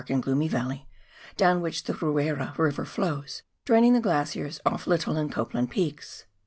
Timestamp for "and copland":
5.15-5.69